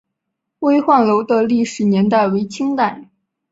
[0.61, 3.07] 巍焕楼的历史年代为清代。